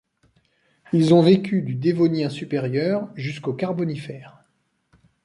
Ils 0.93 1.13
ont 1.13 1.21
vécu 1.21 1.61
du 1.61 1.75
Dévonien 1.75 2.31
supérieur 2.31 3.07
jusqu'au 3.13 3.53
Carbonifère. 3.53 4.43